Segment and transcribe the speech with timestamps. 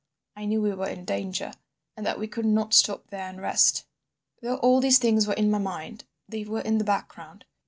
[0.35, 1.53] I knew we were in danger,
[1.95, 3.85] and that we could not stop there and rest!
[4.41, 7.45] "Though all these things were in my mind, they were in the background.